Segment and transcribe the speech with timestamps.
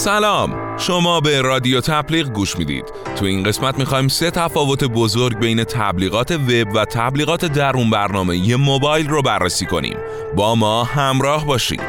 [0.00, 0.76] سلام.
[0.78, 2.84] شما به رادیو تبلیغ گوش می‌دید.
[3.16, 8.56] تو این قسمت می‌خوایم سه تفاوت بزرگ بین تبلیغات وب و تبلیغات درون برنامه یه
[8.56, 9.96] موبایل رو بررسی کنیم.
[10.36, 11.82] با ما همراه باشید.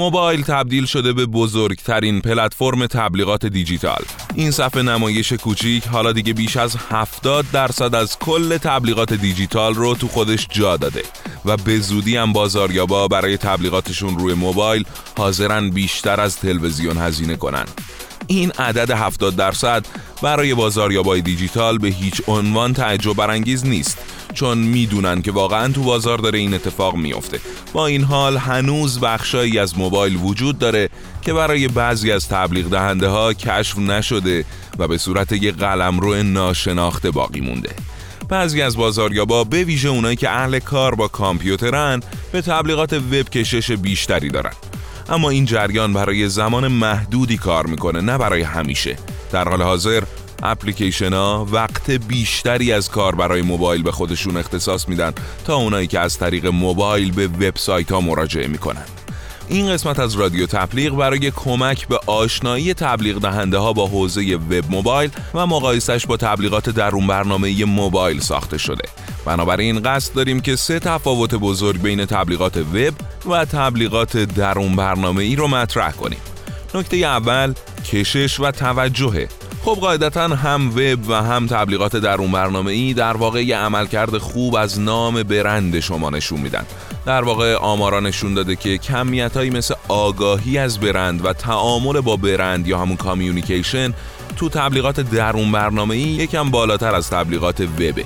[0.00, 4.02] موبایل تبدیل شده به بزرگترین پلتفرم تبلیغات دیجیتال.
[4.34, 9.94] این صفحه نمایش کوچیک حالا دیگه بیش از 70 درصد از کل تبلیغات دیجیتال رو
[9.94, 11.02] تو خودش جا داده
[11.44, 14.84] و به زودی هم بازاریابا برای تبلیغاتشون روی موبایل
[15.18, 17.64] حاضرن بیشتر از تلویزیون هزینه کنن.
[18.26, 19.86] این عدد 70 درصد
[20.22, 23.98] برای بازاریابای دیجیتال به هیچ عنوان تعجب برانگیز نیست.
[24.34, 27.40] چون می‌دونن که واقعا تو بازار داره این اتفاق میفته
[27.72, 30.88] با این حال هنوز بخشایی از موبایل وجود داره
[31.22, 34.44] که برای بعضی از تبلیغ دهنده ها کشف نشده
[34.78, 37.70] و به صورت یک قلمرو ناشناخته باقی مونده.
[38.28, 42.00] بعضی از بازاریابا به ویژه اونایی که اهل کار با کامپیوترن
[42.32, 44.52] به تبلیغات وب کشش بیشتری دارن.
[45.08, 48.96] اما این جریان برای زمان محدودی کار می‌کنه نه برای همیشه.
[49.32, 50.02] در حال حاضر
[50.42, 55.12] اپلیکیشن ها وقت بیشتری از کار برای موبایل به خودشون اختصاص میدن
[55.44, 58.84] تا اونایی که از طریق موبایل به وبسایت ها مراجعه می‌کنن
[59.48, 64.70] این قسمت از رادیو تبلیغ برای کمک به آشنایی تبلیغ دهنده ها با حوزه وب
[64.70, 68.88] موبایل و مقایسش با تبلیغات درون برنامه موبایل ساخته شده.
[69.24, 72.94] بنابراین قصد داریم که سه تفاوت بزرگ بین تبلیغات وب
[73.30, 76.20] و تبلیغات درون برنامه ای رو مطرح کنیم.
[76.74, 77.54] نکته اول
[77.92, 79.28] کشش و توجهه
[79.64, 84.54] خب قاعدتا هم وب و هم تبلیغات درون برنامه ای در واقع یه عملکرد خوب
[84.54, 86.66] از نام برند شما نشون میدن.
[87.06, 92.16] در واقع آمارا نشون داده که کمیت هایی مثل آگاهی از برند و تعامل با
[92.16, 93.94] برند یا همون کامیونیکیشن
[94.36, 98.04] تو تبلیغات درون برنامه ای یکم بالاتر از تبلیغات وبه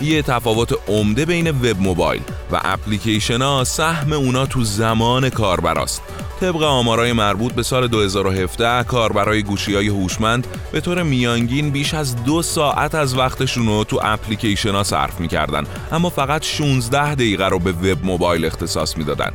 [0.00, 6.02] یه تفاوت عمده بین وب موبایل و اپلیکیشن ها سهم اونا تو زمان کاربراست.
[6.40, 12.24] طبق آمارای مربوط به سال 2017 کاربرای گوشی های هوشمند به طور میانگین بیش از
[12.24, 17.58] دو ساعت از وقتشون رو تو اپلیکیشن ها صرف می‌کردن اما فقط 16 دقیقه رو
[17.58, 19.30] به وب موبایل اختصاص می‌دادن.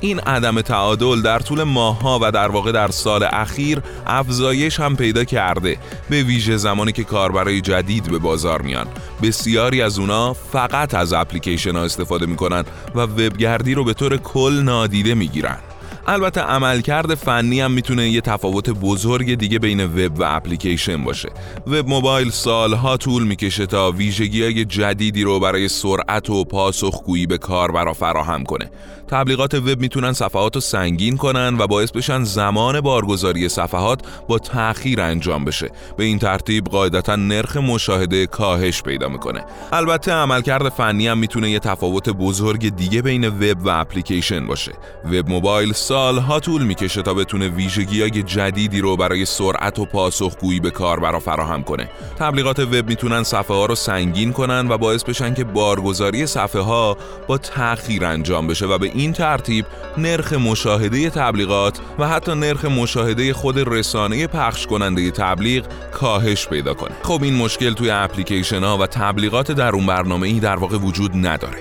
[0.00, 5.24] این عدم تعادل در طول ماهها و در واقع در سال اخیر افزایش هم پیدا
[5.24, 5.78] کرده
[6.10, 8.86] به ویژه زمانی که کاربرای جدید به بازار میان.
[9.22, 12.64] بسیاری از اونا فقط از اپلیکیشن ها استفاده می‌کنن
[12.94, 15.58] و وبگردی رو به طور کل نادیده می‌گیرن.
[16.06, 21.28] البته عملکرد فنی هم می‌تونه یه تفاوت بزرگ دیگه بین وب و اپلیکیشن باشه.
[21.66, 27.38] وب موبایل سالها طول می‌کشه تا ویژگی های جدیدی رو برای سرعت و پاسخگویی به
[27.38, 28.70] کاربرا فراهم کنه.
[29.08, 35.00] تبلیغات وب می‌تونن صفحات رو سنگین کنن و باعث بشن زمان بارگذاری صفحات با تأخیر
[35.00, 35.70] انجام بشه.
[35.96, 39.44] به این ترتیب قاعدتا نرخ مشاهده کاهش پیدا می‌کنه.
[39.72, 44.72] البته عملکرد فنی هم می‌تونه یه تفاوت بزرگ دیگه بین وب و اپلیکیشن باشه.
[45.04, 50.60] وب موبایل سالها طول می‌کشه تا بتونه ویژگی های جدیدی رو برای سرعت و پاسخگویی
[50.60, 51.88] به کاربرا فراهم کنه.
[52.18, 56.96] تبلیغات وب می‌تونن صفحه ها رو سنگین کنن و باعث بشن که بارگذاری صفحه ها
[57.26, 59.66] با تأخیر انجام بشه و به این ترتیب
[59.98, 66.92] نرخ مشاهده تبلیغات و حتی نرخ مشاهده خود رسانه پخش کننده تبلیغ کاهش پیدا کنه.
[67.02, 71.58] خب این مشکل توی اپلیکیشن ها و تبلیغات درون برنامه ای در واقع وجود نداره.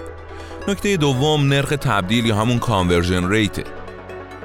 [0.68, 3.64] نکته دوم نرخ تبدیل یا همون conversion rate ه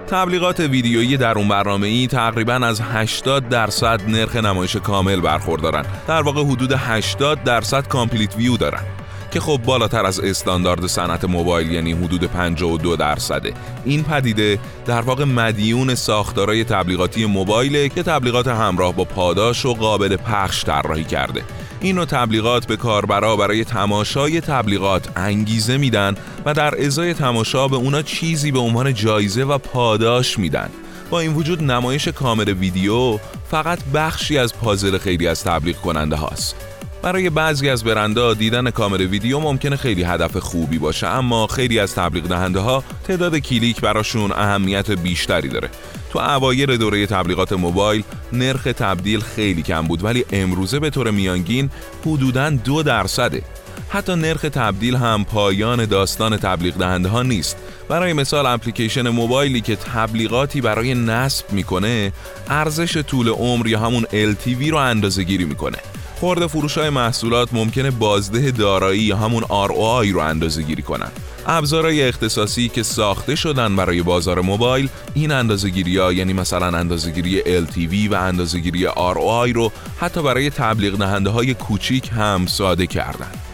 [0.06, 6.44] تبلیغات ویدیویی درون برنامه ای تقریبا از 80 درصد نرخ نمایش کامل برخوردارن در واقع
[6.44, 8.83] حدود 80 درصد complete view دارن.
[9.31, 13.53] که خب بالاتر از استاندارد صنعت موبایل یعنی حدود 52 درصده.
[13.84, 20.16] این پدیده در واقع مدیون ساختارای تبلیغاتی موبایل که تبلیغات همراه با پاداش و قابل
[20.16, 21.43] پخش طراحی کرده.
[21.81, 26.15] این تبلیغات به کاربرا برای تماشای تبلیغات انگیزه میدن
[26.45, 30.71] و در ازای تماشا به اونا چیزی به عنوان جایزه و پاداش میدن.
[31.11, 33.19] با این وجود نمایش کامل ویدیو
[33.51, 36.57] فقط بخشی از پازل خیلی از تبلیغ کننده هاست.
[37.03, 41.95] برای بعضی از برندها دیدن کامر ویدیو ممکنه خیلی هدف خوبی باشه اما خیلی از
[41.95, 45.71] تبلیغ دهنده ها تعداد کلیک براشون اهمیت بیشتری داره.
[46.16, 48.03] تو اوایل دوره تبلیغات موبایل
[48.33, 51.71] نرخ تبدیل خیلی کم بود ولی امروزه به طور میانگین
[52.07, 53.42] حدوداً دو درصده.
[53.89, 57.57] حتی نرخ تبدیل هم پایان داستان تبلیغ دهنده ها نیست.
[57.89, 62.13] برای مثال اپلیکیشن موبایلی که تبلیغاتی برای نصب می‌کنه
[62.48, 65.78] ارزش طول عمر یا همون LTV رو اندازه گیری می‌کنه.
[66.21, 71.10] خورده فروش های محصولات ممکنه بازده دارایی یا همون ROI رو اندازه گیری کنن.
[71.47, 78.13] ابزارهای اختصاصی که ساخته شدن برای بازار موبایل این اندازه‌گیری ها یعنی مثلا اندازه‌گیری LTV
[78.13, 83.46] و اندازه‌گیری ROI رو حتی برای تبلیغ دهنده های کوچیک هم ساده کردن.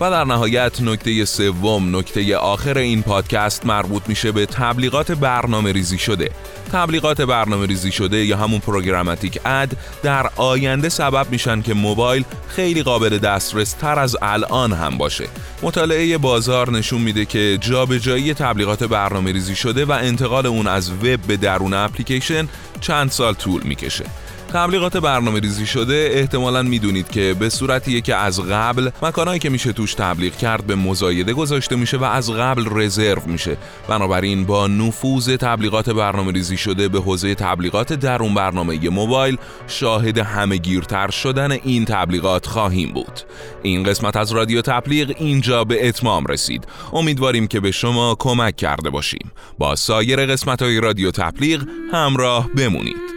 [0.00, 5.98] و در نهایت نکته سوم نکته آخر این پادکست مربوط میشه به تبلیغات برنامه ریزی
[5.98, 6.30] شده.
[6.72, 12.82] تبلیغات برنامه ریزی شده یا همون پروگراماتیک اد در آینده سبب میشن که موبایل خیلی
[12.82, 15.28] قابل دسترس تر از الان هم باشه.
[15.62, 21.20] مطالعه بازار نشون میده که جابجایی تبلیغات برنامه ریزی شده و انتقال اون از وب
[21.26, 22.48] به درون اپلیکیشن
[22.80, 24.04] چند سال طول می‌کشه.
[24.52, 29.72] تبلیغات برنامه ریزی شده احتمالا می‌دونید که به صورتیه که از قبل مکانهایی که میشه
[29.72, 33.56] توش تبلیغ کرد به مزایده گذاشته میشه و از قبل رزرو میشه.
[33.88, 40.56] بنابراین با نفوذ تبلیغات برنامه ریزی شده به حوزه تبلیغات درون برنامه موبایل شاهد همه
[40.56, 43.20] گیرتر شدن این تبلیغات خواهیم بود.
[43.62, 46.66] این قسمت از رادیو تبلیغ اینجا به اتمام رسید.
[46.92, 49.32] امیدواریم که به شما کمک کرده باشیم.
[49.58, 51.62] با سایر قسمت های رادیو تبلیغ
[51.92, 53.15] همراه بمونید.